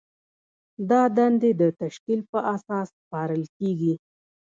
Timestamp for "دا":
0.89-1.01